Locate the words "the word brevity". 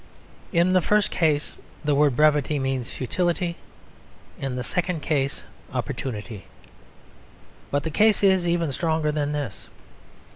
1.85-2.57